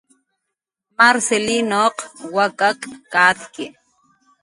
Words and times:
Marcilinuq 0.97 1.97
wak'ak 2.35 2.79
katki 3.13 3.63